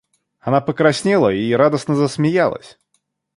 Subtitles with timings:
[0.39, 2.79] Она покраснела и радостно засмеялась.